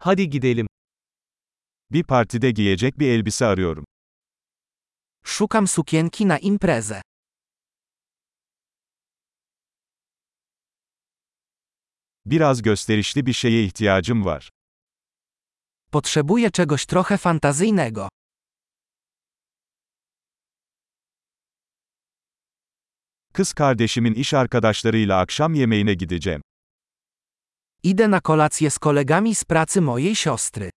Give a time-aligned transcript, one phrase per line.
[0.00, 0.66] Hadi gidelim.
[1.90, 3.84] Bir partide giyecek bir elbise arıyorum.
[5.24, 7.02] Szukam sukienki na imprezę.
[12.26, 14.50] Biraz gösterişli bir şeye ihtiyacım var.
[15.92, 18.08] Potrzebuję czegoś trochę fantazyjnego.
[23.32, 26.42] Kız kardeşimin iş arkadaşlarıyla akşam yemeğine gideceğim.
[27.82, 30.70] Idę na kolację z kolegami z pracy mojej siostry.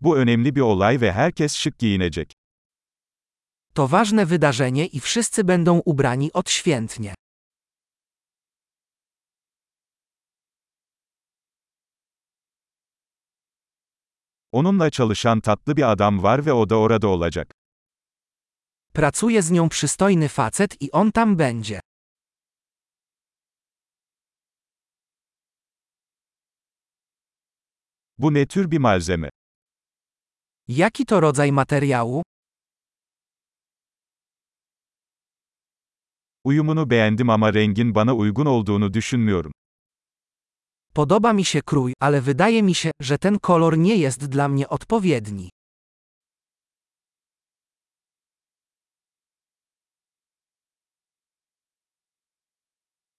[0.00, 2.32] Bu önemli bir olay ve herkes şık giyinecek.
[3.74, 7.14] To ważne wydarzenie i wszyscy będą ubrani odświętnie.
[14.52, 17.59] Onunla çalışan tatlı bir adam var ve o da orada olacak.
[18.92, 21.80] Pracuje z nią przystojny facet i on tam będzie.
[28.18, 29.28] Bu ne tür bir malzeme?
[30.68, 32.22] Jaki to rodzaj materiału?
[36.44, 39.52] Uyumunu beğendim ama rengin bana uygun olduğunu düşünmüyorum.
[40.94, 44.68] Podoba mi się krój, ale wydaje mi się, że ten kolor nie jest dla mnie
[44.68, 45.50] odpowiedni.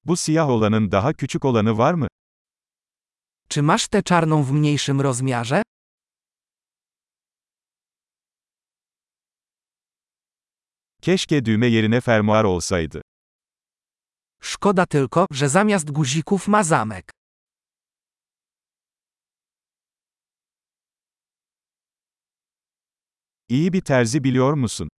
[0.06, 2.08] Bu siyah olanın daha küçük olanı var mı?
[3.50, 5.64] Czy masz tę czarną w mniejszym rozmiarze?
[11.02, 13.02] Keşke düğme yerine fermuar olsaydı.
[14.42, 17.12] Szkoda tylko, że zamiast guzików ma zamek.
[23.50, 24.90] İyi bir terzi biliyor musun?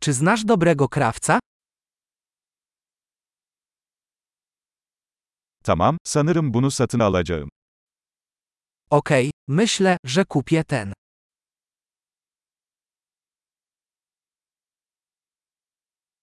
[0.00, 1.38] Czy znasz dobrego krawca?
[5.64, 7.50] Tamam, sanırım bunu satın alacağım.
[8.90, 10.92] Okej, myślę, że kupię ten.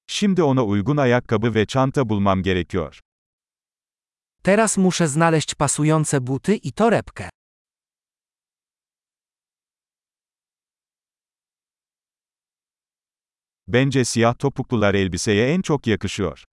[0.08, 3.00] Şimdi ona uygun ayakkabı ve çanta bulmam gerekiyor.
[4.44, 7.30] Teraz muszę znaleźć pasujące buty i torebkę.
[13.68, 16.44] Bence siyah topuklular elbiseye en çok yakışıyor.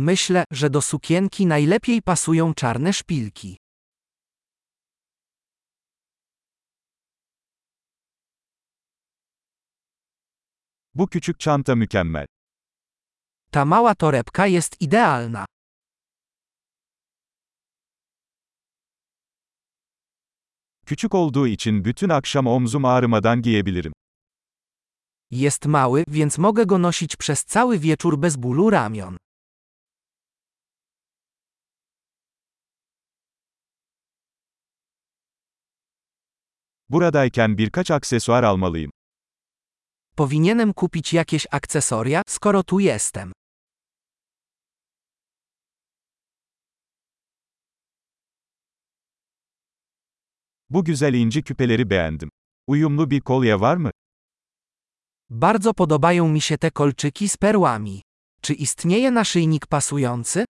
[0.00, 3.56] Myślę, że do sukienki najlepiej pasują czarne szpilki.
[10.94, 12.26] Bu küçük çanta mükemmel.
[13.50, 15.46] Ta mała torebka jest idealna.
[20.86, 23.92] Küçük olduğu için bütün akşam omzum ağrımadan giyebilirim.
[25.30, 29.16] Jest mały, więc mogę go nosić przez cały wieczór bez bólu ramion.
[36.90, 38.90] Buradayken birkaç aksesuar almalıyım.
[40.16, 43.32] Powinienem kupić jakieś akcesoria, skoro tu jestem.
[50.70, 52.30] Bu güzel inci küpeleri beğendim.
[52.66, 53.90] Uyumlu bir kolye var mı?
[55.30, 58.02] Bardzo podobają mi się te kolczyki z perłami.
[58.42, 60.44] Czy istnieje naszyjnik pasujący?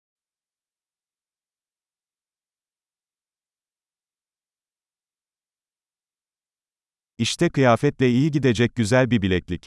[7.19, 9.67] İşte kıyafetle iyi gidecek güzel bir bileklik.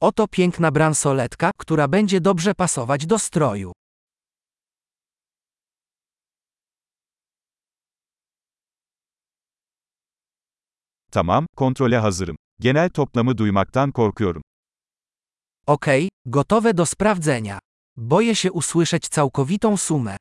[0.00, 3.72] Oto piękna bransoletka, która będzie dobrze pasować do stroju.
[11.10, 12.36] Tamam, kontrole hazırım.
[12.58, 14.42] Genel toplamı duymaktan korkuyorum.
[15.66, 17.58] Okej, gotowe do sprawdzenia.
[17.96, 20.16] Boję się usłyszeć całkowitą sumę.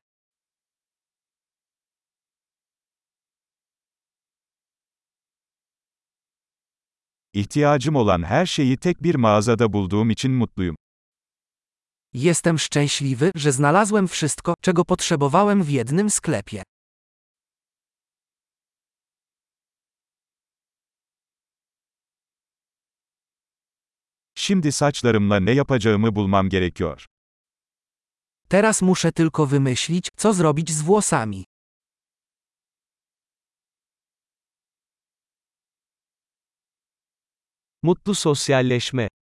[7.34, 10.76] İhtiyacım olan her şeyi tek bir mağazada bulduğum için mutluyum.
[12.14, 16.64] Jestem szczęśliwy, że znalazłem wszystko, czego potrzebowałem w jednym sklepie.
[24.36, 27.06] Şimdi saçlarımla ne yapacağımı bulmam gerekiyor.
[28.50, 31.44] Teraz muszę tylko wymyślić, co zrobić z włosami.
[37.84, 39.10] Mutlu sosyalleşme.